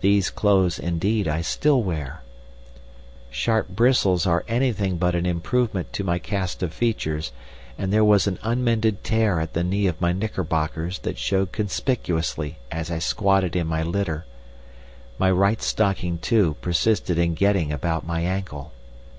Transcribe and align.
(These 0.00 0.30
clothes, 0.30 0.78
indeed, 0.78 1.28
I 1.28 1.42
still 1.42 1.82
wear.) 1.82 2.22
Sharp 3.28 3.68
bristles 3.68 4.26
are 4.26 4.42
anything 4.48 4.96
but 4.96 5.14
an 5.14 5.26
improvement 5.26 5.92
to 5.92 6.02
my 6.02 6.18
cast 6.18 6.62
of 6.62 6.72
features, 6.72 7.30
and 7.76 7.92
there 7.92 8.02
was 8.02 8.26
an 8.26 8.38
unmended 8.42 9.04
tear 9.04 9.38
at 9.38 9.52
the 9.52 9.62
knee 9.62 9.86
of 9.86 10.00
my 10.00 10.12
knickerbockers 10.14 11.00
that 11.00 11.18
showed 11.18 11.52
conspicuously 11.52 12.56
as 12.72 12.90
I 12.90 13.00
squatted 13.00 13.54
in 13.54 13.66
my 13.66 13.82
litter; 13.82 14.24
my 15.18 15.30
right 15.30 15.60
stocking, 15.60 16.16
too, 16.16 16.56
persisted 16.62 17.18
in 17.18 17.34
getting 17.34 17.70
about 17.70 18.06
my 18.06 18.22
ankle. 18.22 18.72